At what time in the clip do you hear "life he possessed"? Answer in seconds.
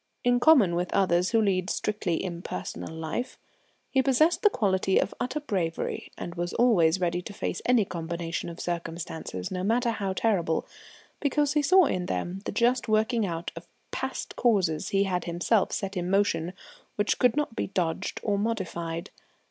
2.91-4.41